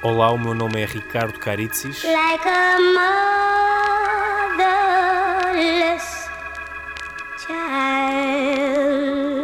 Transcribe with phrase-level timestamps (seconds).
[0.00, 2.04] Olá, o meu nome é Ricardo Caritzis.
[2.04, 2.78] like a
[4.54, 6.28] motherless
[7.38, 8.68] child.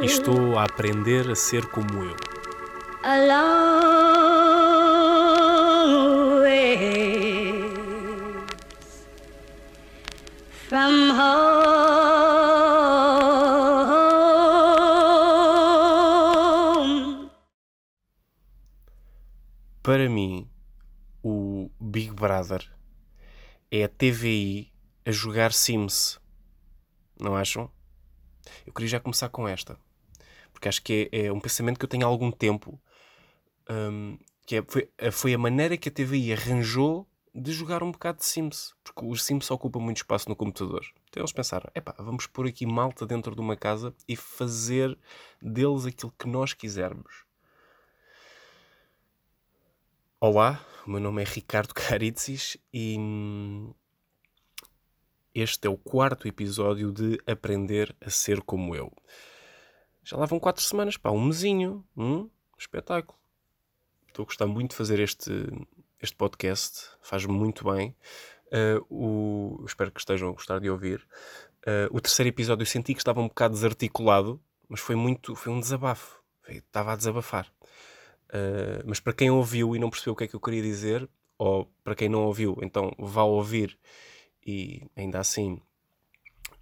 [0.05, 2.17] E estou a aprender a ser como eu.
[3.03, 4.55] A long
[6.43, 7.65] way
[10.69, 11.65] from home.
[19.83, 20.44] Para mim,
[23.71, 24.73] É a TVI
[25.07, 26.21] a jogar Sims.
[27.21, 27.71] Não acham?
[28.67, 29.79] Eu queria já começar com esta.
[30.53, 32.81] Porque acho que é, é um pensamento que eu tenho há algum tempo.
[33.71, 38.19] hum, que é- foi, foi a maneira que a TVI arranjou de jogar um bocado
[38.19, 38.75] de Sims.
[38.85, 40.85] Porque os Sims ocupam muito espaço no computador.
[41.09, 44.99] Então eles pensaram: epá, vamos pôr aqui malta dentro de uma casa e fazer
[45.43, 47.24] deles aquilo que nós quisermos.
[50.27, 53.75] Olá, o meu nome é Ricardo Caritzis e hum,
[55.35, 58.91] este é o quarto episódio de Aprender a Ser Como Eu.
[60.03, 63.19] Já lá vão quatro semanas, pá, um mesinho, hum, espetáculo.
[64.09, 65.31] Estou a gostar muito de fazer este,
[66.01, 67.95] este podcast, faz-me muito bem.
[68.47, 71.07] Uh, o, espero que estejam a gostar de ouvir.
[71.67, 75.53] Uh, o terceiro episódio eu senti que estava um bocado desarticulado, mas foi muito, foi
[75.53, 76.19] um desabafo.
[76.49, 77.54] Estava a desabafar.
[78.35, 81.09] Uh, mas para quem ouviu e não percebeu o que é que eu queria dizer,
[81.39, 83.79] ou para quem não ouviu, então vá ouvir
[84.45, 85.61] e ainda assim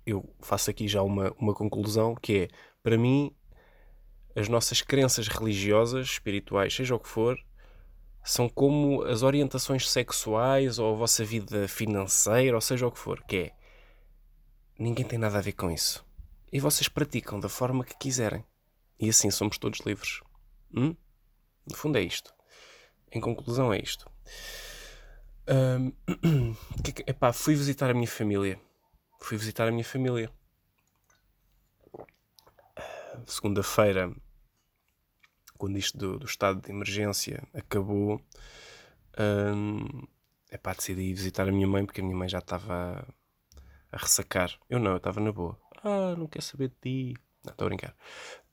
[0.05, 2.49] eu faço aqui já uma, uma conclusão que é,
[2.83, 3.35] para mim,
[4.35, 7.39] as nossas crenças religiosas, espirituais, seja o que for,
[8.25, 13.23] são como as orientações sexuais ou a vossa vida financeira, ou seja o que for,
[13.25, 13.53] que é
[14.79, 16.05] ninguém tem nada a ver com isso.
[16.53, 18.45] E vocês praticam da forma que quiserem.
[18.99, 20.21] E assim somos todos livres.
[20.75, 20.95] Hum?
[21.69, 22.35] No fundo é isto.
[23.11, 24.11] Em conclusão é isto.
[26.83, 28.61] Que é epá, fui visitar a minha família.
[29.21, 30.31] Fui visitar a minha família.
[33.27, 34.13] Segunda-feira,
[35.57, 38.21] quando isto do, do estado de emergência acabou,
[39.17, 40.07] ahm,
[40.51, 43.07] epá, decidi visitar a minha mãe porque a minha mãe já estava
[43.93, 44.59] a ressacar.
[44.69, 45.59] Eu não, eu estava na boa.
[45.85, 47.21] Ah, não quer saber de ti.
[47.45, 47.95] Não, estou a brincar.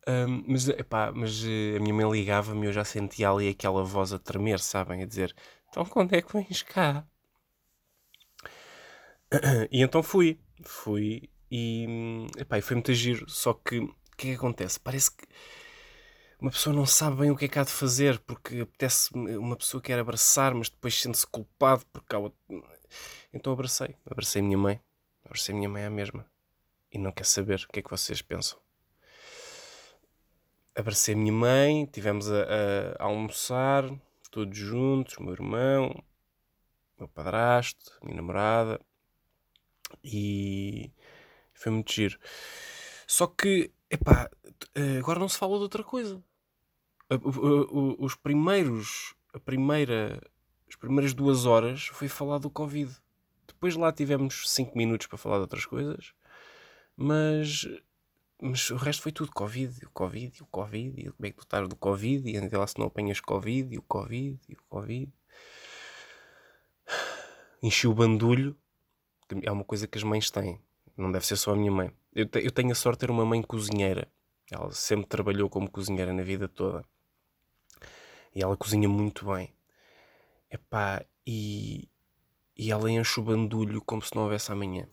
[0.09, 3.83] Ahm, mas, epá, mas eh, a minha mãe ligava-me e eu já sentia ali aquela
[3.83, 5.03] voz a tremer, sabem?
[5.03, 5.35] A dizer:
[5.69, 7.05] Então quando é que vens cá?
[9.71, 10.39] E então fui.
[10.63, 13.29] Fui e, epá, e foi muito giro.
[13.29, 14.79] Só que o que é que acontece?
[14.79, 15.25] Parece que
[16.39, 19.55] uma pessoa não sabe bem o que é que há de fazer porque apetece uma
[19.55, 22.39] pessoa quer abraçar, mas depois sente-se culpado porque há outra...
[23.33, 23.95] Então abracei.
[24.09, 24.81] Abracei a minha mãe.
[25.25, 26.25] Abracei a minha mãe à mesma.
[26.91, 28.59] E não quer saber o que é que vocês pensam
[30.75, 33.83] abracei a minha mãe, tivemos a, a- almoçar,
[34.31, 36.03] todos juntos, meu irmão,
[36.99, 38.79] meu padrasto, minha namorada,
[40.03, 40.91] e
[41.53, 42.17] foi muito giro.
[43.07, 44.29] Só que, epá,
[44.75, 46.21] eh, agora não se fala de outra coisa.
[47.97, 50.21] Os primeiros, a primeira,
[50.69, 52.95] as primeiras duas horas foi falar do Covid.
[53.47, 56.13] Depois lá tivemos cinco minutos para falar de outras coisas,
[56.95, 57.67] mas
[58.41, 61.43] mas o resto foi tudo Covid, o Covid, o Covid, e como é que tu
[61.43, 64.63] estás do Covid, e anda lá se não apanhas Covid, e o Covid, e o
[64.69, 65.11] Covid.
[67.61, 68.57] Enchi o bandulho,
[69.43, 70.61] é uma coisa que as mães têm,
[70.95, 71.91] não deve ser só a minha mãe.
[72.13, 74.07] Eu, te- eu tenho a sorte de ter uma mãe cozinheira,
[74.49, 76.85] ela sempre trabalhou como cozinheira na vida toda,
[78.33, 79.53] e ela cozinha muito bem.
[80.49, 81.89] Epá, e,
[82.55, 84.87] e ela enche o bandulho como se não houvesse amanhã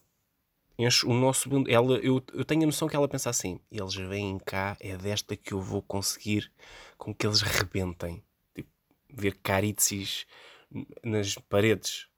[0.78, 3.94] enche o nosso bando- ela eu, eu tenho a noção que ela pensa assim eles
[3.94, 6.52] vêm cá é desta que eu vou conseguir
[6.98, 8.22] com que eles rebentem.
[8.54, 8.70] Tipo,
[9.10, 10.26] ver caritzes
[10.70, 12.08] n- nas paredes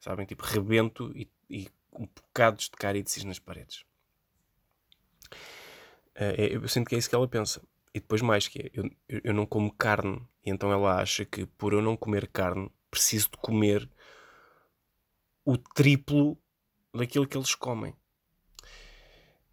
[0.00, 0.26] sabem?
[0.26, 3.84] Tipo rebento e, e com bocados de caritzes nas paredes.
[6.14, 7.62] Eh, eu sinto que é isso que ela pensa.
[7.94, 8.90] E depois mais que é eu,
[9.24, 13.30] eu não como carne e então ela acha que por eu não comer carne preciso
[13.30, 13.88] de comer
[15.44, 16.36] o triplo
[16.94, 17.94] daquilo que eles comem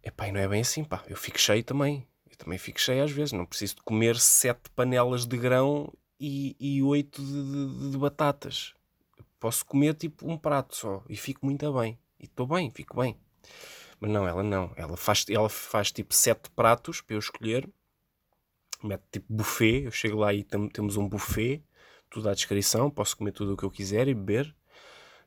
[0.02, 1.04] Epá, e não é bem assim, pá.
[1.06, 2.06] Eu fico cheio também.
[2.30, 3.32] Eu também fico cheio às vezes.
[3.32, 8.74] Não preciso de comer sete panelas de grão e, e oito de, de- de batatas.
[9.40, 11.98] Posso comer tipo um prato só e fico muito bem.
[12.20, 13.18] E estou bem, fico bem.
[14.00, 14.72] Mas não, ela não.
[14.76, 17.68] Ela faz, ela faz tipo sete pratos para eu escolher.
[18.82, 19.84] Mete tipo buffet.
[19.84, 21.62] Eu chego lá e tem- temos um buffet.
[22.08, 22.90] Tudo à descrição.
[22.90, 24.54] Posso comer tudo o que eu quiser e beber.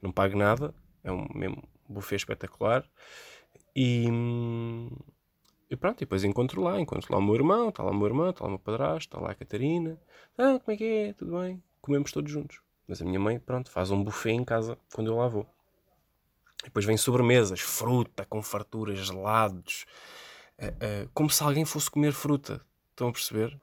[0.02, 0.74] Não pago nada.
[1.04, 2.88] É um mesmo buffet espetacular.
[3.76, 4.90] E, hum,
[5.70, 8.06] e pronto, e depois encontro lá, encontro lá o meu irmão, está lá o meu
[8.06, 10.00] irmão, está lá o meu padrasto, está lá a Catarina.
[10.38, 11.14] Ah, como é que é?
[11.14, 11.62] Tudo bem?
[11.82, 12.62] Comemos todos juntos.
[12.88, 15.48] Mas a minha mãe, pronto, faz um buffet em casa quando eu lá vou.
[16.62, 19.86] E depois vem sobremesas, fruta com farturas, gelados,
[20.60, 22.62] uh, uh, como se alguém fosse comer fruta.
[22.92, 23.60] Estão a perceber?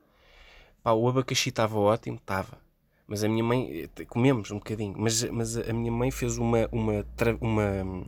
[0.83, 2.59] Pá, o abacaxi estava ótimo, estava.
[3.07, 6.69] Mas a minha mãe, eh, comemos um bocadinho, mas, mas a minha mãe fez uma,
[6.71, 7.05] uma,
[7.41, 8.05] uma,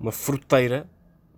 [0.00, 0.88] uma fruteira,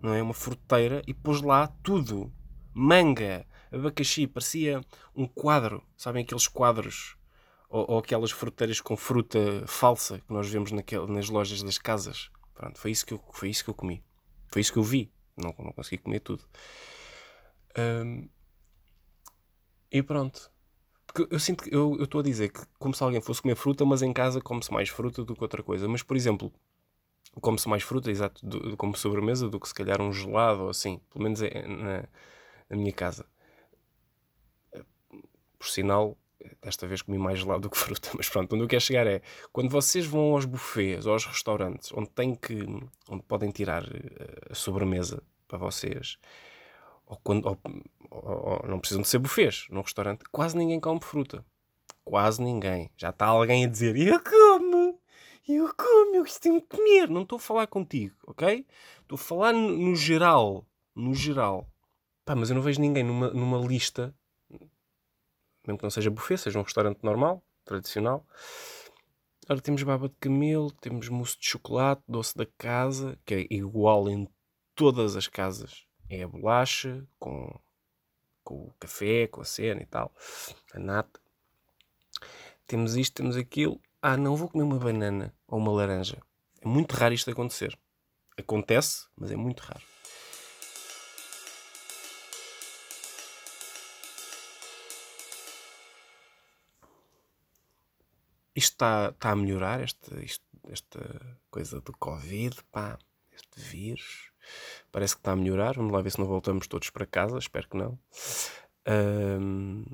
[0.02, 0.22] não é?
[0.22, 2.32] Uma fruteira e pôs lá tudo.
[2.72, 4.80] Manga, abacaxi, parecia
[5.14, 5.82] um quadro.
[5.96, 7.16] Sabem aqueles quadros
[7.68, 12.30] ou, ou, aquelas fruteiras com fruta falsa que nós vemos naquel, nas lojas das casas.
[12.54, 14.02] Pronto, foi isso que eu, foi isso que eu comi.
[14.48, 15.12] Foi isso que eu vi.
[15.36, 16.44] Não, não consegui comer tudo.
[19.90, 20.50] E pronto.
[21.06, 23.84] Porque eu sinto que eu estou a dizer que como se alguém fosse comer fruta,
[23.84, 25.88] mas em casa come-se mais fruta do que outra coisa.
[25.88, 26.52] Mas, por exemplo,
[27.40, 31.00] come-se mais fruta, exato, do, como sobremesa, do que se calhar um gelado ou assim.
[31.10, 32.04] Pelo menos é na,
[32.70, 33.26] na minha casa.
[35.58, 36.16] Por sinal,
[36.62, 39.20] desta vez comi mais gelado do que fruta, mas pronto, onde eu quero chegar é
[39.52, 42.64] quando vocês vão aos buffets ou aos restaurantes onde têm que
[43.08, 46.18] onde podem tirar eh, a sobremesa para vocês,
[47.06, 47.58] ou, quando, ou,
[48.10, 51.44] ou, ou não precisam de ser buffets num restaurante, quase ninguém come fruta.
[52.04, 52.90] Quase ninguém.
[52.96, 55.00] Já está alguém a dizer eu como,
[55.54, 57.08] eu como, eu costumo comer.
[57.08, 58.66] Não estou a falar contigo, ok?
[59.02, 60.66] Estou a falar no, geral.
[60.94, 61.68] No geral.
[62.24, 64.14] Pá, mas eu não vejo ninguém numa, numa lista
[65.68, 68.26] mesmo que não seja buffet, seja um restaurante normal, tradicional.
[69.48, 74.08] Ora, temos baba de camelo, temos mousse de chocolate, doce da casa, que é igual
[74.08, 74.26] em
[74.74, 75.86] todas as casas.
[76.08, 77.60] É a bolacha com,
[78.42, 80.14] com o café, com a cena e tal,
[80.72, 81.20] a nata.
[82.66, 83.80] Temos isto, temos aquilo.
[84.00, 86.22] Ah, não vou comer uma banana ou uma laranja.
[86.60, 87.76] É muito raro isto acontecer.
[88.36, 89.82] Acontece, mas é muito raro.
[98.54, 102.98] Isto está, está a melhorar, esta, isto, esta coisa do Covid, pá,
[103.32, 104.32] este vírus.
[104.90, 105.76] Parece que está a melhorar.
[105.76, 107.38] Vamos lá ver se não voltamos todos para casa.
[107.38, 107.98] Espero que não.
[108.88, 109.84] Um,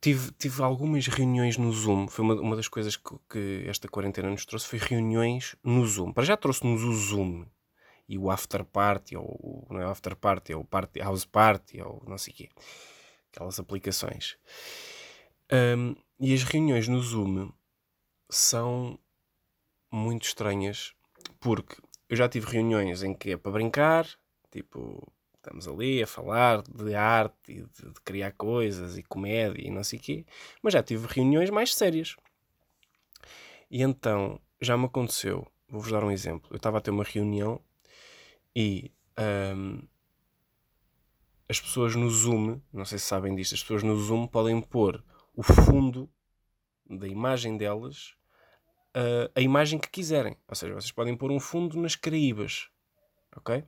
[0.00, 2.08] tive, tive algumas reuniões no Zoom.
[2.08, 4.66] Foi uma, uma das coisas que, que, esta quarentena nos trouxe.
[4.66, 6.12] Foi reuniões no Zoom.
[6.12, 7.46] Para já trouxe-nos o Zoom
[8.08, 12.02] e o After Party, ou não é After Party, é o party, House Party, ou
[12.06, 12.48] não sei o quê.
[13.32, 14.36] Aquelas aplicações.
[15.52, 17.50] Um, e as reuniões no Zoom
[18.30, 18.98] são
[19.92, 20.92] muito estranhas
[21.40, 21.76] porque
[22.08, 24.06] eu já tive reuniões em que é para brincar,
[24.50, 25.12] tipo,
[25.44, 29.84] estamos ali a falar de arte e de, de criar coisas e comédia e não
[29.84, 30.26] sei o quê,
[30.62, 32.16] mas já tive reuniões mais sérias.
[33.70, 36.48] E então já me aconteceu, vou-vos dar um exemplo.
[36.50, 37.60] Eu estava a ter uma reunião
[38.56, 38.90] e
[39.56, 39.82] um,
[41.48, 45.04] as pessoas no Zoom, não sei se sabem disto, as pessoas no Zoom podem pôr
[45.34, 46.10] o fundo
[46.88, 48.14] da imagem delas
[48.96, 50.36] uh, a imagem que quiserem.
[50.48, 52.68] Ou seja, vocês podem pôr um fundo nas Caraíbas.
[53.36, 53.64] Ok?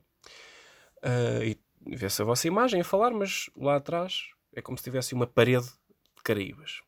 [1.02, 5.15] Uh, e vê-se a vossa imagem a falar, mas lá atrás é como se tivesse
[5.15, 6.81] uma parede de Caraíbas.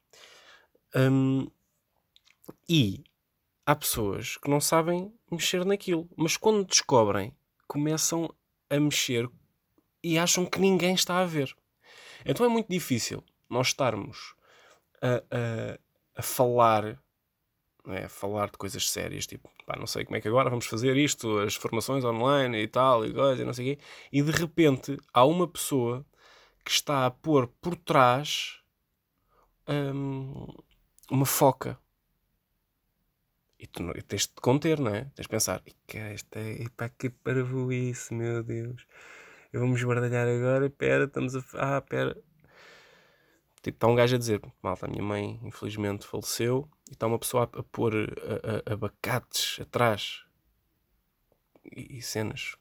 [0.95, 1.49] Um,
[2.69, 3.05] e
[3.67, 7.37] há pessoas que não sabem mexer naquilo, mas quando descobrem,
[7.67, 8.35] começam
[8.71, 9.29] a mexer
[10.03, 11.55] e acham que ninguém está a ver.
[12.25, 14.35] Então é muito difícil nós estarmos
[15.03, 15.79] a, a,
[16.17, 16.99] a falar,
[17.95, 18.09] é?
[18.09, 21.39] falar de coisas sérias, tipo, pá, não sei como é que agora vamos fazer isto,
[21.39, 24.99] as formações online e tal, e coisa, e não sei o quê, e de repente
[25.13, 26.05] há uma pessoa
[26.65, 28.61] que está a pôr por trás
[29.69, 30.47] hum,
[31.11, 31.79] uma foca.
[33.59, 35.05] E tu e tens de conter, não é?
[35.15, 36.39] Tens de pensar, que esta
[36.77, 38.87] pá, que parvoíce, meu Deus.
[39.53, 41.77] Eu vamos guardalhar agora, pera, estamos a.
[41.77, 42.17] Ah, pera.
[43.63, 47.19] Tipo, está um gajo a dizer, malta, a minha mãe infelizmente faleceu e está uma
[47.19, 47.93] pessoa a, pôr
[48.67, 50.25] abacates atrás
[51.65, 52.57] e, e, cenas.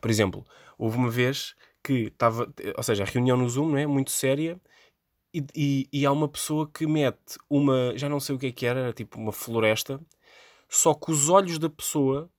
[0.00, 0.46] Por exemplo,
[0.78, 3.86] houve uma vez que estava, ou seja, a reunião no Zoom, não é?
[3.86, 4.60] Muito séria
[5.34, 8.52] e, e, e, há uma pessoa que mete uma, já não sei o que é
[8.52, 9.98] que era, era tipo uma floresta,
[10.68, 12.30] só que os olhos da pessoa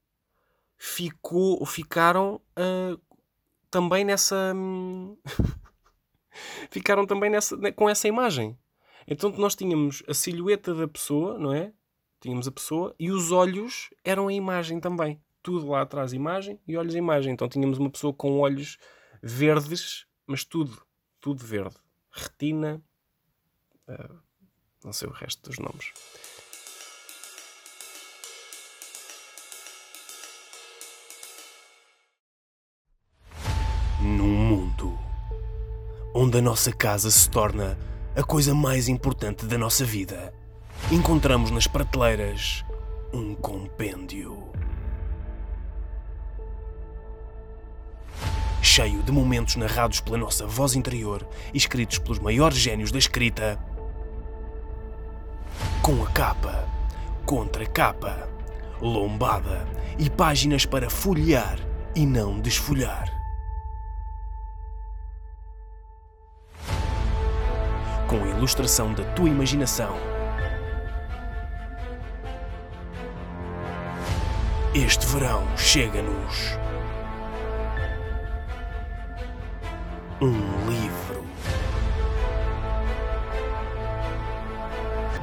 [0.78, 3.02] ficou, ficaram uh,
[3.72, 4.54] também nessa.
[6.72, 8.58] Ficaram também nessa, com essa imagem.
[9.08, 11.74] Então nós tínhamos a silhueta da pessoa, não é?
[12.22, 15.22] Tínhamos a pessoa e os olhos eram a imagem também.
[15.42, 17.34] Tudo lá atrás, imagem e olhos, imagem.
[17.34, 18.78] Então tínhamos uma pessoa com olhos
[19.22, 20.82] verdes, mas tudo,
[21.20, 21.76] tudo verde.
[22.10, 22.82] Retina,
[23.90, 24.20] uh,
[24.84, 25.92] não sei o resto dos nomes.
[34.02, 34.98] Num mundo
[36.16, 37.78] onde a nossa casa se torna
[38.16, 40.32] a coisa mais importante da nossa vida,
[40.92, 42.64] encontramos nas prateleiras
[43.12, 44.50] um compêndio.
[48.62, 53.60] Cheio de momentos narrados pela nossa voz interior e escritos pelos maiores génios da escrita.
[55.82, 56.68] Com a capa,
[57.26, 58.30] contra capa,
[58.80, 59.68] lombada
[59.98, 61.58] e páginas para folhear
[61.96, 63.13] e não desfolhar.
[68.14, 69.98] Com a ilustração da tua imaginação.
[74.76, 76.52] Este verão chega-nos
[80.22, 81.26] um livro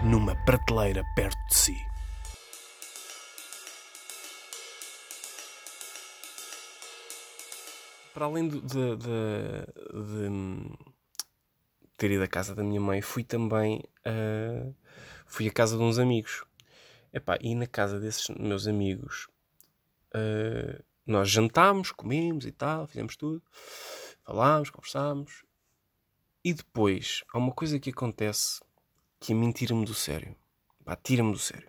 [0.02, 1.76] numa prateleira perto de si.
[8.12, 11.00] Para além de, de, de, de
[12.00, 14.75] ter ido à casa da minha mãe, fui também uh,
[15.26, 16.45] fui à casa de uns amigos.
[17.12, 19.28] Epá, e na casa desses meus amigos
[20.14, 23.42] uh, nós jantámos, comemos e tal, fizemos tudo,
[24.25, 25.45] falámos, conversámos.
[26.42, 28.62] E depois há uma coisa que acontece
[29.19, 30.35] que a mim tira-me do sério.
[31.02, 31.69] Tira-me do sério.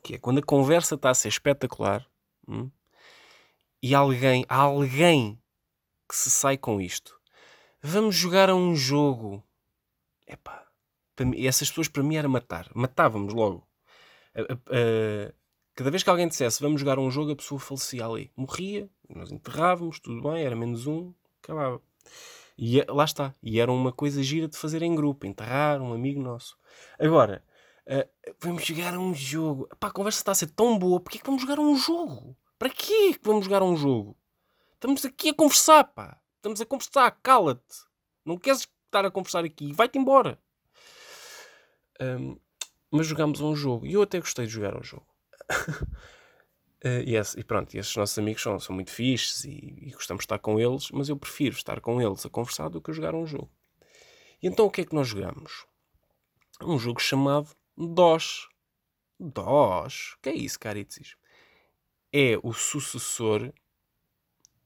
[0.00, 2.06] Que é quando a conversa está a ser espetacular
[2.46, 2.70] hum,
[3.82, 5.42] e alguém, há alguém
[6.08, 7.17] que se sai com isto.
[7.82, 9.42] Vamos jogar a um jogo.
[10.26, 10.66] Epá,
[11.20, 12.68] mim, essas pessoas para mim era matar.
[12.74, 13.66] Matávamos logo.
[15.74, 18.32] cada vez que alguém dissesse vamos jogar um jogo, a pessoa falecia ali.
[18.36, 21.80] Morria, nós enterrávamos, tudo bem, era menos um, acabava.
[22.58, 23.32] E lá está.
[23.40, 26.58] E era uma coisa gira de fazer em grupo, enterrar um amigo nosso.
[26.98, 27.44] Agora,
[27.86, 29.68] uh, vamos jogar um jogo.
[29.78, 32.36] Pá, a conversa está a ser tão boa, porque é que vamos jogar um jogo?
[32.58, 34.16] Para quê que vamos jogar um jogo?
[34.74, 36.18] Estamos aqui a conversar, pá.
[36.38, 37.78] Estamos a conversar, cala-te.
[38.24, 40.40] Não queres estar a conversar aqui, vai-te embora.
[42.00, 42.38] Um,
[42.92, 45.06] mas jogámos um jogo e eu até gostei de jogar ao jogo.
[46.84, 50.20] Uh, e, esse, e, pronto, esses nossos amigos são, são muito fixes e, e, gostamos
[50.20, 52.94] de estar com eles, mas eu prefiro estar com eles a conversar do que a
[52.94, 53.50] jogar um jogo.
[54.40, 55.66] E então o que é que nós jogamos?
[56.62, 58.48] Um jogo chamado DOS.
[59.18, 60.14] DOS?
[60.14, 61.16] O que é isso, caritzis?
[62.12, 63.52] É o sucessor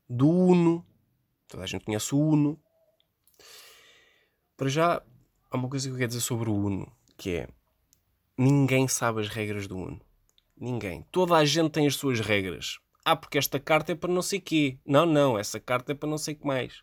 [0.06, 0.86] do Uno.
[1.52, 2.58] Toda a gente conhece o Uno.
[4.56, 5.02] Para já,
[5.50, 7.48] há uma coisa que eu quero dizer sobre o Uno, que é
[8.38, 10.00] ninguém sabe as regras do Uno
[10.58, 11.04] Ninguém.
[11.12, 12.78] Toda a gente tem as suas regras.
[13.04, 14.78] Ah, porque esta carta é para não sei quê.
[14.86, 16.82] Não, não, essa carta é para não sei que mais.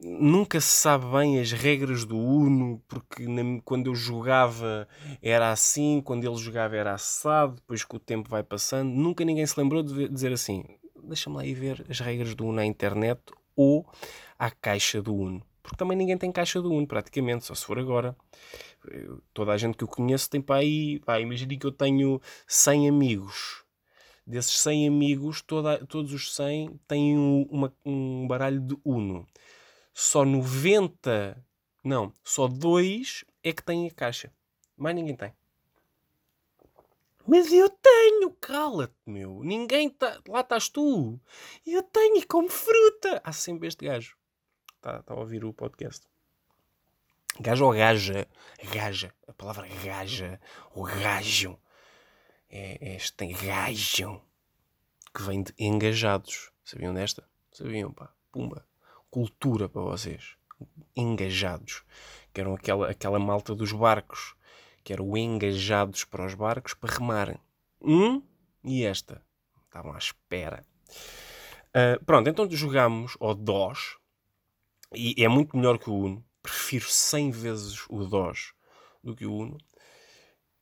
[0.00, 4.88] Nunca se sabe bem as regras do Uno, porque na, quando eu jogava
[5.22, 9.46] era assim, quando ele jogava era assado, depois que o tempo vai passando, nunca ninguém
[9.46, 10.64] se lembrou de dizer assim:
[11.08, 13.20] deixa-me lá ir ver as regras do Uno na internet
[13.56, 13.86] ou
[14.38, 15.42] à caixa do Uno.
[15.62, 18.16] Porque também ninguém tem caixa do Uno, praticamente, só se for agora
[19.32, 22.88] toda a gente que eu conheço tem para aí, pá, imagine que eu tenho 100
[22.88, 23.64] amigos.
[24.26, 29.26] Desses 100 amigos, toda, todos os 100 têm um, uma, um baralho de Uno.
[29.92, 31.42] Só 90,
[31.82, 34.30] não, só dois é que têm a caixa.
[34.76, 35.32] Mais ninguém tem.
[37.28, 39.42] Mas eu tenho, cala-te, meu.
[39.44, 40.18] Ninguém tá.
[40.26, 41.20] Lá estás tu.
[41.66, 43.20] Eu tenho e como fruta.
[43.22, 44.16] Há sempre este gajo.
[44.76, 46.06] Está tá a ouvir o podcast.
[47.38, 48.26] Gajo ou gaja?
[48.72, 49.12] Gaja.
[49.26, 50.40] A palavra gaja
[50.74, 51.60] ou gajo
[52.48, 54.22] é, é este gajo
[55.14, 56.50] que vem de engajados.
[56.64, 57.28] Sabiam desta?
[57.52, 58.10] Sabiam, pá.
[58.32, 58.66] Pumba.
[59.10, 60.38] Cultura para vocês.
[60.96, 61.84] Engajados.
[62.32, 64.34] Que eram aquela, aquela malta dos barcos.
[64.88, 67.36] Que eram engajados para os barcos para remarem.
[67.78, 68.22] Um
[68.64, 69.22] e esta.
[69.66, 70.64] Estavam à espera.
[71.76, 73.98] Uh, pronto, então jogámos ao DOS.
[74.94, 78.54] E é muito melhor que o Uno prefiro 100 vezes o DOS
[79.04, 79.58] do que o Uno.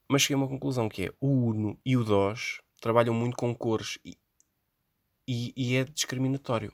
[0.09, 3.55] Mas cheguei a uma conclusão que é o Uno e o DOS trabalham muito com
[3.55, 4.19] cores e,
[5.29, 6.73] e, e é discriminatório.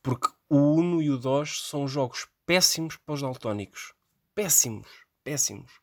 [0.00, 3.92] Porque o Uno e o DOS são jogos péssimos para os daltónicos.
[4.32, 4.86] Péssimos,
[5.24, 5.82] péssimos.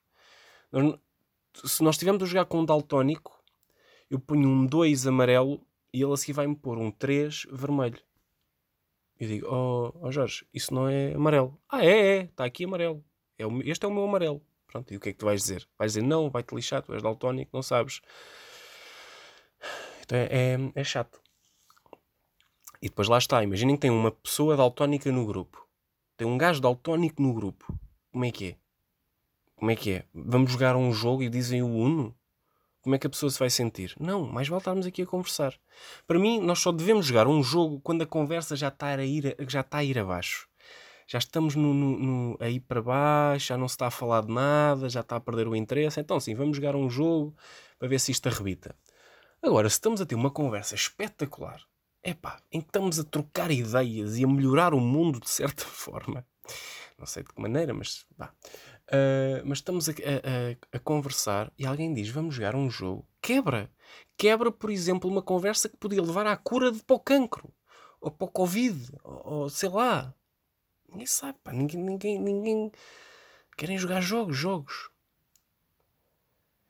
[1.53, 3.41] Se nós estivermos a jogar com um daltónico,
[4.09, 7.99] eu ponho um 2 amarelo e ele a seguir vai-me pôr um 3 vermelho.
[9.19, 11.59] Eu digo, oh, oh Jorge, isso não é amarelo.
[11.69, 13.03] Ah, é, é, está aqui amarelo.
[13.37, 14.41] É o, este é o meu amarelo.
[14.65, 15.67] Pronto, e o que é que tu vais dizer?
[15.77, 18.01] Vais dizer, não, vai-te lixar, tu és daltónico, não sabes.
[20.01, 21.21] Então é, é, é chato.
[22.81, 25.67] E depois lá está, imaginem que tem uma pessoa daltónica no grupo.
[26.17, 27.77] Tem um gajo daltónico no grupo.
[28.11, 28.55] Como é que é?
[29.61, 30.05] Como é que é?
[30.11, 32.15] Vamos jogar um jogo e dizem o Uno?
[32.81, 33.93] como é que a pessoa se vai sentir?
[33.99, 35.53] Não, mais vale estarmos aqui a conversar.
[36.07, 39.35] Para mim, nós só devemos jogar um jogo quando a conversa já está a ir,
[39.47, 40.47] já está a ir abaixo.
[41.07, 44.33] já estamos no, no, no, aí para baixo, já não se está a falar de
[44.33, 45.99] nada, já está a perder o interesse.
[45.99, 47.35] Então, sim, vamos jogar um jogo
[47.77, 48.75] para ver se isto arrebita.
[49.43, 51.61] Agora, se estamos a ter uma conversa espetacular,
[52.03, 56.25] epá, em que estamos a trocar ideias e a melhorar o mundo de certa forma,
[56.97, 58.33] não sei de que maneira, mas vá.
[58.91, 63.07] Uh, mas estamos a, a, a, conversar e alguém diz: Vamos jogar um jogo.
[63.21, 63.71] Quebra.
[64.17, 67.53] Quebra, por exemplo, uma conversa que podia levar à cura de, para o cancro,
[68.01, 70.13] ou para o Covid, ou, ou sei lá.
[70.89, 71.53] Ninguém sabe, pá.
[71.53, 72.71] Ninguém, ninguém, ninguém.
[73.57, 74.89] Querem jogar jogos, jogos.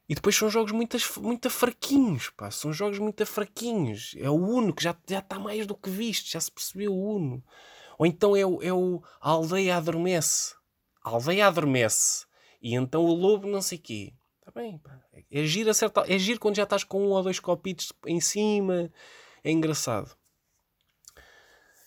[0.08, 2.52] E depois são jogos muito, muito fraquinhos, pá.
[2.52, 4.14] São jogos muito fraquinhos.
[4.20, 7.44] É o Uno que já, está mais do que visto, já se percebeu o Uno.
[7.98, 10.61] Ou então é o, é o aldeia adormece.
[11.04, 12.26] A aldeia adormece.
[12.62, 14.14] E então o lobo não sei quê.
[14.40, 15.00] Está bem, pá.
[15.32, 18.20] É giro, a certa, é giro quando já estás com um ou dois copitos em
[18.20, 18.92] cima.
[19.44, 20.16] É engraçado.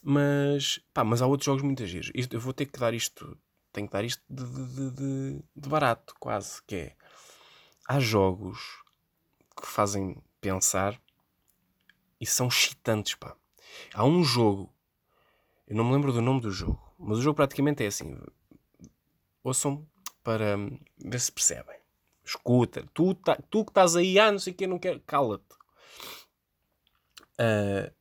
[0.03, 2.11] Mas, pá, mas há outros jogos muito giros.
[2.15, 3.39] eu vou ter que dar isto,
[3.73, 6.63] tenho que dar isto de, de, de, de barato, quase.
[6.67, 6.97] Que é,
[7.87, 8.83] há jogos
[9.57, 11.01] que fazem pensar
[12.21, 13.37] e são excitantes, pá.
[13.93, 14.73] Há um jogo,
[15.67, 18.17] eu não me lembro do nome do jogo, mas o jogo praticamente é assim.
[19.45, 19.87] Ouçam
[20.25, 20.57] para
[20.99, 21.79] ver se percebem.
[22.25, 25.55] Escuta, tu, tá, tu que estás aí, ah, não sei o que, não quero, cala-te.
[27.39, 27.93] Uh,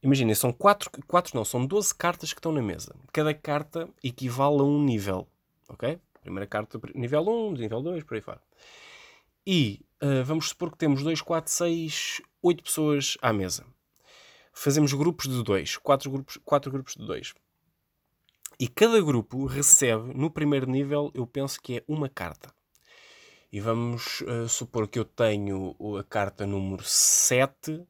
[0.00, 2.94] Imaginem, são quatro, quatro não, são 12 cartas que estão na mesa.
[3.12, 5.26] Cada carta equivale a um nível,
[5.68, 5.98] ok?
[6.22, 8.40] Primeira carta, nível 1, nível 2, por aí fora.
[9.44, 13.66] E uh, vamos supor que temos 2, 4, 6, 8 pessoas à mesa.
[14.52, 17.34] Fazemos grupos de 2, 4 grupos, quatro grupos de 2.
[18.58, 22.52] E cada grupo recebe, no primeiro nível, eu penso que é uma carta.
[23.52, 27.86] E vamos uh, supor que eu tenho a carta número 7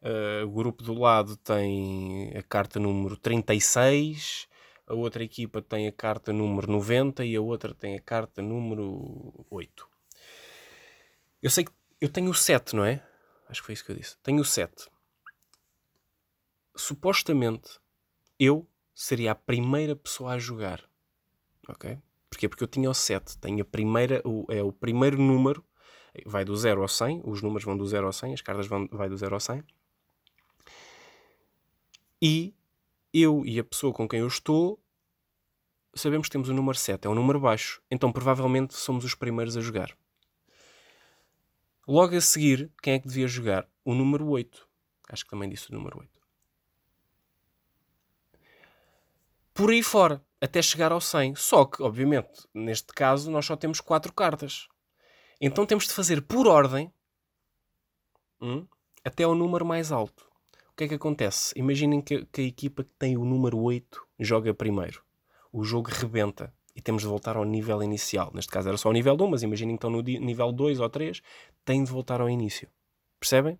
[0.00, 4.48] Uh, o grupo do lado tem a carta número 36,
[4.86, 9.44] a outra equipa tem a carta número 90 e a outra tem a carta número
[9.50, 9.88] 8.
[11.42, 13.04] Eu sei que eu tenho o 7, não é?
[13.48, 14.16] Acho que foi isso que eu disse.
[14.22, 14.88] Tenho o 7.
[16.76, 17.80] Supostamente
[18.38, 18.68] eu
[19.00, 20.82] seria a primeira pessoa a jogar.
[21.68, 21.96] Ok?
[22.28, 22.48] Porquê?
[22.48, 23.38] Porque eu tinha o 7.
[23.38, 25.64] Tenho a primeira, o, é o primeiro número,
[26.26, 28.88] vai do 0 ao 100, os números vão do 0 ao 100, as cartas vão
[28.90, 29.62] vai do 0 ao 100
[32.20, 32.52] e
[33.14, 34.82] eu e a pessoa com quem eu estou
[35.94, 39.56] sabemos que temos o número 7, é um número baixo, então provavelmente somos os primeiros
[39.56, 39.96] a jogar.
[41.86, 43.68] Logo a seguir, quem é que devia jogar?
[43.84, 44.68] O número 8.
[45.08, 46.17] Acho que também disse o número 8.
[49.58, 51.34] Por aí fora, até chegar ao 100.
[51.34, 54.68] Só que, obviamente, neste caso, nós só temos 4 cartas.
[55.40, 56.90] Então temos de fazer por ordem
[58.40, 58.66] hum,
[59.04, 60.28] até ao número mais alto
[60.78, 61.52] que é que acontece?
[61.58, 65.02] Imaginem que, que, a equipa que tem o número 8 joga primeiro.
[65.52, 68.30] O jogo rebenta e temos de voltar ao nível inicial.
[68.32, 70.88] Neste caso era só o nível 1, mas imaginem que estão no nível 2 ou
[70.88, 71.20] 3,
[71.64, 72.68] têm de voltar ao início.
[73.18, 73.58] Percebem?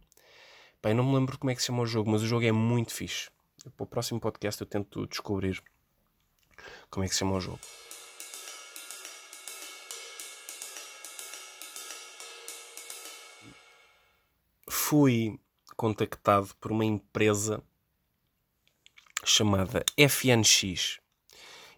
[0.81, 2.53] Bem, não me lembro como é que se chama o jogo, mas o jogo é
[2.53, 3.29] muito fixe.
[3.77, 5.61] Para o próximo podcast eu tento descobrir
[6.91, 7.61] como é que se chama o jogo.
[14.69, 15.39] Fui
[15.77, 17.63] contactado por uma empresa
[19.25, 20.99] chamada FNX.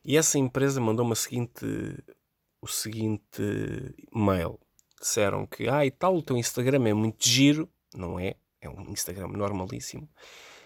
[0.05, 3.35] E essa empresa mandou-me o seguinte
[4.13, 4.59] mail.
[4.99, 7.69] Disseram que, ah, e tal, o teu Instagram é muito giro.
[7.95, 10.09] Não é, é um Instagram normalíssimo.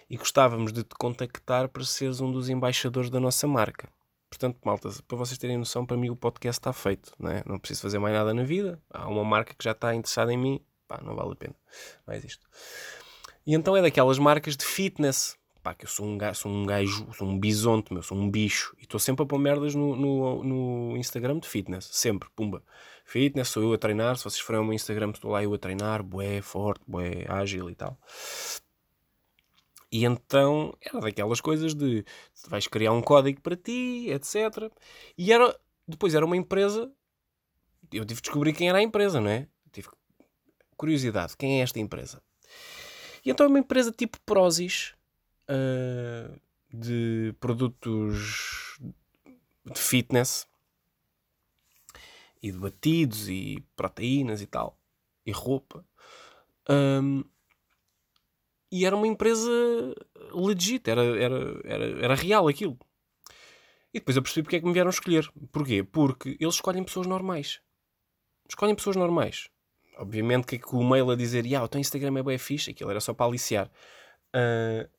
[0.08, 3.88] E gostávamos de te contactar para seres um dos embaixadores da nossa marca.
[4.35, 7.12] Portanto, malta, para vocês terem noção, para mim o podcast está feito.
[7.20, 7.44] Não, é?
[7.47, 8.83] não preciso fazer mais nada na vida.
[8.90, 10.61] Há uma marca que já está interessada em mim.
[10.88, 11.55] Pá, não vale a pena
[12.05, 12.44] mais isto.
[13.47, 15.37] E então é daquelas marcas de fitness.
[15.62, 18.29] Pá, que eu sou um gajo, sou um, gajo, sou um bisonte, meu, sou um
[18.29, 18.75] bicho.
[18.79, 21.88] E estou sempre a pôr merdas no, no, no, Instagram de fitness.
[21.92, 22.61] Sempre, pumba.
[23.05, 24.16] Fitness, sou eu a treinar.
[24.16, 26.03] Se vocês forem ao meu Instagram, estou lá eu a treinar.
[26.03, 27.97] Bué, forte, bué, ágil e tal.
[29.94, 32.04] E então era daquelas coisas de
[32.48, 34.68] vais criar um código para ti, etc.
[35.16, 36.92] E era, depois era uma empresa.
[37.92, 39.46] Eu tive de descobrir quem era a empresa, não é?
[39.70, 39.87] Tive
[40.76, 42.20] curiosidade, quem é esta empresa?
[43.24, 44.96] E então é uma empresa tipo Prozis,
[45.48, 48.80] uh, de produtos
[49.64, 50.44] de fitness
[52.42, 54.76] e de batidos e proteínas e tal,
[55.24, 55.87] e roupa.
[56.68, 57.22] Um,
[58.74, 59.48] e era uma empresa
[60.32, 62.76] legit, era, era, era, era real aquilo.
[63.92, 65.30] E depois eu percebi porque é que me vieram escolher.
[65.52, 65.84] Porquê?
[65.84, 67.60] Porque eles escolhem pessoas normais.
[68.48, 69.48] Escolhem pessoas normais.
[69.96, 72.90] Obviamente que, que o mail a dizer, ah, o teu Instagram é bem fixe, aquilo
[72.90, 73.70] era só para aliciar.
[74.34, 74.90] Uh,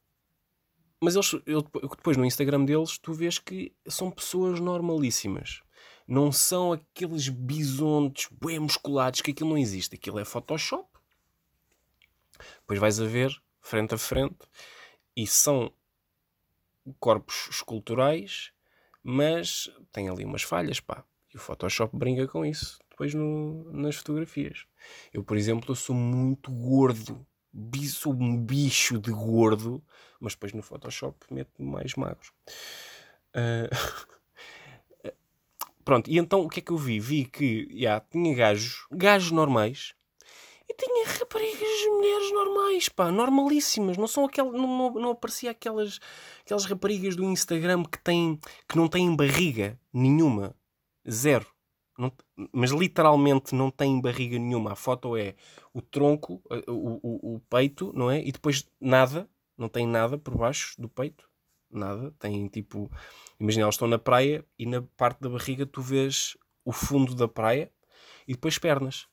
[1.01, 5.61] Mas eles, eu, depois no Instagram deles, tu vês que são pessoas normalíssimas.
[6.07, 9.95] Não são aqueles bisontes bem musculados, que aquilo não existe.
[9.95, 10.87] Aquilo é Photoshop.
[12.61, 13.35] Depois vais a ver,
[13.65, 14.37] frente a frente,
[15.17, 15.73] e são
[16.99, 18.51] corpos esculturais,
[19.03, 21.03] mas tem ali umas falhas, pá.
[21.33, 24.65] E o Photoshop brinca com isso depois no, nas fotografias.
[25.11, 27.25] Eu, por exemplo, sou muito gordo.
[27.89, 29.83] Sou um bicho de gordo,
[30.19, 32.31] mas depois no Photoshop meto mais magro.
[33.33, 33.69] Uh...
[35.83, 36.99] Pronto, e então o que é que eu vi?
[36.99, 39.93] Vi que já, tinha gajos, gajos normais,
[40.77, 43.97] tinha raparigas, mulheres normais, pá, normalíssimas.
[43.97, 45.99] Não são aquelas, não, não, não aparecia aquelas,
[46.41, 50.55] aquelas raparigas do Instagram que, têm, que não têm barriga nenhuma.
[51.09, 51.47] Zero.
[51.97, 52.11] Não,
[52.51, 54.73] mas literalmente não têm barriga nenhuma.
[54.73, 55.35] A foto é
[55.73, 56.99] o tronco, o,
[57.31, 58.21] o, o, peito, não é?
[58.21, 61.29] E depois nada, não tem nada por baixo do peito,
[61.71, 62.13] nada.
[62.19, 62.91] Tem tipo,
[63.39, 67.27] imagina, elas estão na praia e na parte da barriga tu vês o fundo da
[67.27, 67.71] praia
[68.27, 69.07] e depois pernas.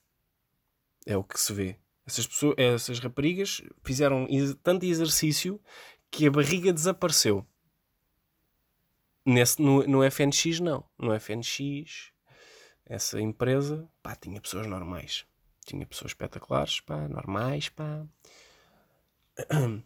[1.07, 1.79] É o que se vê.
[2.07, 4.27] Essas, pessoas, essas raparigas fizeram
[4.62, 5.61] tanto exercício
[6.11, 7.47] que a barriga desapareceu.
[9.25, 10.85] Nesse, no, no FNX, não.
[10.99, 12.12] No FNX,
[12.85, 15.25] essa empresa, pá, tinha pessoas normais.
[15.65, 18.07] Tinha pessoas espetaculares, pá, normais, pá.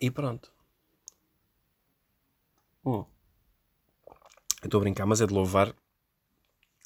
[0.00, 0.52] E pronto.
[2.84, 3.04] Hum.
[4.62, 5.74] Estou a brincar, mas é de louvar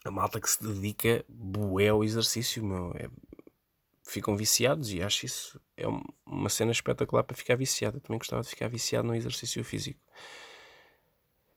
[0.05, 2.93] a malta que se dedica bué ao exercício, meu.
[2.97, 3.09] É,
[4.09, 5.85] ficam viciados e acho isso é
[6.25, 7.99] uma cena espetacular para ficar viciado.
[7.99, 10.01] Eu também gostava de ficar viciado no exercício físico.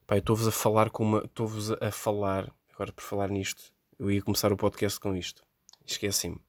[0.05, 1.23] Pá, eu estou-vos a falar com uma.
[1.23, 5.43] Estou-vos a falar, agora por falar nisto, eu ia começar o podcast com isto.
[5.85, 6.39] Esqueci-me.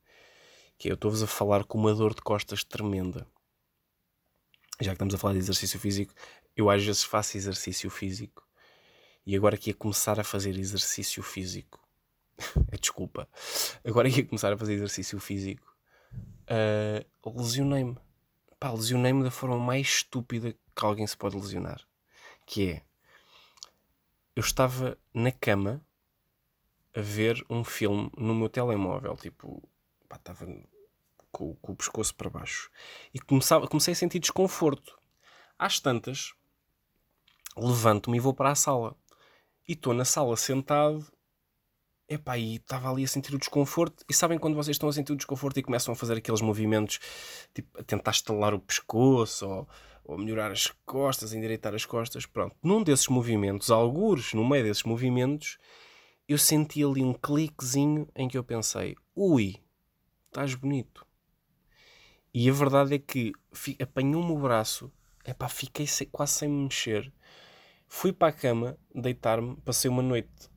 [0.76, 3.26] Que é, eu estou-vos a falar com uma dor de costas tremenda.
[4.80, 6.12] Já que estamos a falar de exercício físico,
[6.56, 8.44] eu às vezes faço exercício físico
[9.24, 11.81] e agora que ia começar a fazer exercício físico
[12.80, 13.28] desculpa.
[13.84, 15.74] Agora ia começar a fazer exercício físico.
[16.42, 17.96] Uh, lesionei-me.
[18.58, 21.80] Pá, lesionei-me da forma mais estúpida que alguém se pode lesionar.
[22.46, 22.82] Que é.
[24.34, 25.84] Eu estava na cama
[26.94, 29.16] a ver um filme no meu telemóvel.
[29.16, 29.68] Tipo,
[30.08, 30.46] pá, estava
[31.30, 32.70] com, com o pescoço para baixo.
[33.12, 34.98] E começava, comecei a sentir desconforto.
[35.58, 36.34] Às tantas,
[37.56, 38.96] levanto-me e vou para a sala.
[39.66, 41.06] E estou na sala sentado
[42.12, 44.04] Epá, e estava ali a sentir o desconforto.
[44.06, 47.00] E sabem quando vocês estão a sentir o desconforto e começam a fazer aqueles movimentos,
[47.54, 49.68] tipo, a tentar estalar o pescoço ou,
[50.04, 52.26] ou melhorar as costas, endireitar as costas?
[52.26, 52.54] Pronto.
[52.62, 55.56] Num desses movimentos, algures, no meio desses movimentos,
[56.28, 59.56] eu senti ali um cliquezinho em que eu pensei: ui,
[60.26, 61.06] estás bonito.
[62.34, 63.32] E a verdade é que
[63.80, 64.92] apanhou-me o braço,
[65.26, 67.10] epá, fiquei quase sem me mexer.
[67.88, 70.50] Fui para a cama, deitar-me, passei uma noite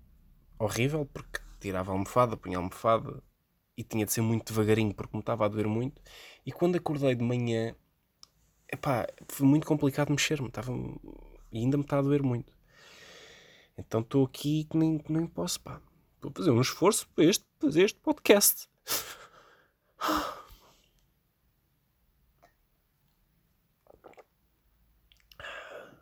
[0.59, 3.23] horrível, porque tirava a almofada, punha a almofada
[3.75, 5.99] e tinha de ser muito devagarinho porque me estava a doer muito.
[6.45, 7.75] E quando acordei de manhã,
[8.71, 10.71] epá, foi muito complicado mexer-me, estava
[11.51, 12.53] e ainda me está a doer muito.
[13.77, 15.81] Então estou aqui que nem, que nem posso, pá.
[16.21, 18.69] A fazer um esforço para este, fazer este podcast.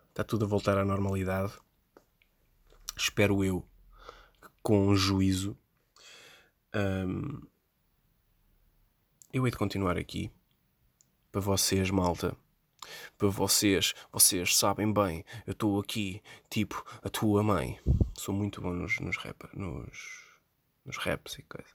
[0.10, 1.54] Está tudo a voltar à normalidade.
[2.96, 3.66] Espero eu
[4.64, 5.58] com juízo.
[6.74, 7.42] Um,
[9.32, 10.32] eu hei de continuar aqui
[11.32, 12.36] para vocês, malta.
[13.18, 17.80] Para vocês, vocês sabem bem, eu estou aqui, tipo a tua mãe.
[18.18, 20.26] Sou muito bom nos, nos, rap, nos,
[20.86, 21.70] nos raps e coisa.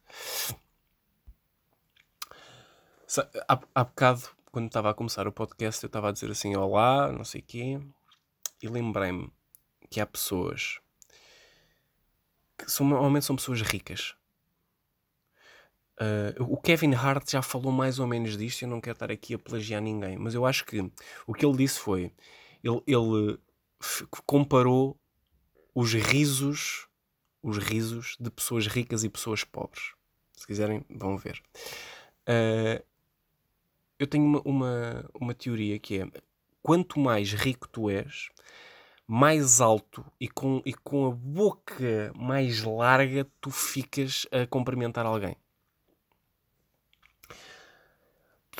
[3.48, 7.10] Há, há bocado, quando estava a começar o podcast, eu estava a dizer assim: Olá,
[7.10, 7.80] não sei o quê,
[8.62, 9.32] e lembrei-me
[9.90, 10.78] que há pessoas
[12.58, 14.14] que são, normalmente são pessoas ricas.
[16.00, 18.62] Uh, o Kevin Hart já falou mais ou menos disto.
[18.62, 20.78] Eu não quero estar aqui a plagiar ninguém, mas eu acho que
[21.26, 22.12] o que ele disse foi:
[22.62, 23.38] ele, ele
[24.24, 24.98] comparou
[25.74, 26.88] os risos,
[27.42, 29.92] os risos de pessoas ricas e pessoas pobres.
[30.34, 31.42] Se quiserem, vão ver.
[32.28, 32.84] Uh,
[33.98, 36.08] eu tenho uma, uma, uma teoria que é:
[36.62, 38.28] quanto mais rico tu és,
[39.10, 45.34] mais alto e com, e com a boca mais larga tu ficas a cumprimentar alguém.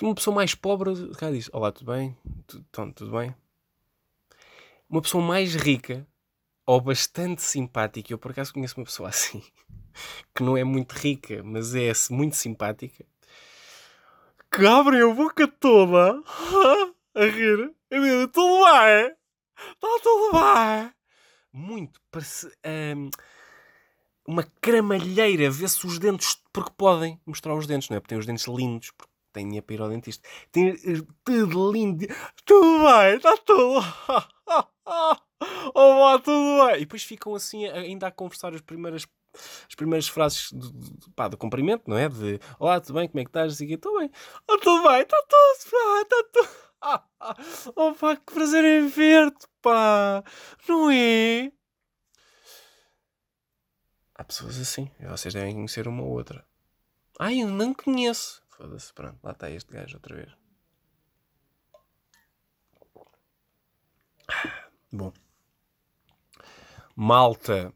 [0.00, 2.16] Uma pessoa mais pobre, cara diz: Olá, tudo bem?
[2.46, 3.34] Tudo, então, tudo bem?
[4.88, 6.06] Uma pessoa mais rica
[6.64, 9.42] ou bastante simpática, eu por acaso conheço uma pessoa assim,
[10.34, 13.04] que não é muito rica, mas é muito simpática,
[14.50, 16.22] que abrem a boca toda
[17.14, 19.17] a rir Emília, tudo bem?
[19.58, 20.92] Está tudo bem?
[21.52, 22.46] Muito, parece
[22.96, 23.10] hum,
[24.26, 28.00] uma cramalheira, vê-se os dentes, porque podem mostrar os dentes, não é?
[28.00, 30.28] Porque têm os dentes lindos, porque têm dinheiro para ir ao dentista.
[30.52, 32.06] Tem eh, tudo lindo,
[32.44, 33.80] tudo bem, está tudo.
[35.74, 36.76] Oh, vá, tudo bem.
[36.76, 39.06] E depois ficam assim, ainda a conversar as primeiras
[39.68, 42.08] as primeiras frases de, de, pá, cumprimento, não é?
[42.08, 43.08] De Olá, tudo bem?
[43.08, 43.60] Como é que estás?
[43.60, 44.10] Estou bem.
[44.48, 46.67] Oh, tudo bem, está tudo, está tudo.
[47.76, 50.22] Oh pá, que prazer em ver-te, pá.
[50.68, 51.52] Não é?
[54.14, 54.90] Há pessoas assim.
[54.98, 56.46] E vocês devem conhecer uma ou outra.
[57.18, 58.42] Ai, eu não conheço.
[58.48, 59.18] Foda-se, pronto.
[59.22, 60.32] Lá está este gajo outra vez.
[64.92, 65.12] Bom.
[66.96, 67.72] Malta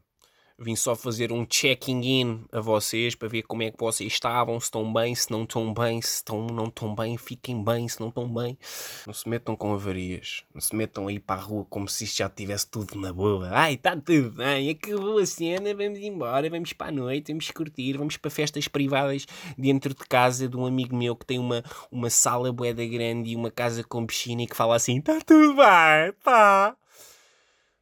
[0.63, 4.67] Vim só fazer um checking-in a vocês para ver como é que vocês estavam, se
[4.67, 8.07] estão bem, se não estão bem, se estão não estão bem, fiquem bem, se não
[8.07, 8.57] estão bem.
[9.05, 12.19] Não se metam com avarias, não se metam aí para a rua como se isto
[12.19, 13.49] já tivesse tudo na boa.
[13.51, 17.97] Ai, está tudo bem, acabou a cena, vamos embora, vamos para a noite, vamos curtir,
[17.97, 19.25] vamos para festas privadas
[19.57, 23.35] dentro de casa de um amigo meu que tem uma, uma sala boeda grande e
[23.35, 26.77] uma casa com piscina e que fala assim: está tudo bem, está.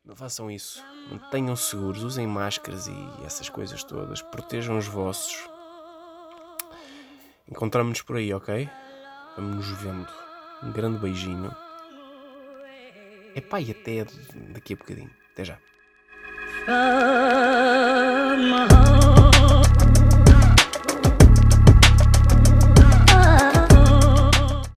[0.03, 0.83] Não façam isso.
[1.11, 4.21] Mantenham-se seguros, usem máscaras e essas coisas todas.
[4.21, 5.47] Protejam os vossos.
[7.47, 8.69] Encontramos-nos por aí, ok?
[9.35, 10.11] Vamos nos vendo.
[10.63, 11.55] Um grande beijinho.
[13.35, 14.05] Epá, e até
[14.53, 15.11] daqui a bocadinho.
[15.33, 15.57] Até já.